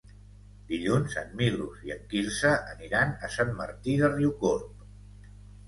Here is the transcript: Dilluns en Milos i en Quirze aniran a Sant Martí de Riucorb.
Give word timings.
Dilluns 0.69 1.17
en 1.21 1.29
Milos 1.41 1.83
i 1.89 1.93
en 1.97 2.01
Quirze 2.15 2.55
aniran 2.73 3.15
a 3.29 3.31
Sant 3.39 3.55
Martí 3.63 3.97
de 4.03 4.13
Riucorb. 4.17 4.85